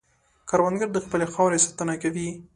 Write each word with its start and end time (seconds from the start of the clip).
کروندګر 0.49 0.89
د 0.93 0.97
خپلې 1.05 1.25
خاورې 1.33 1.59
ساتنه 1.65 1.95
کوي 2.03 2.29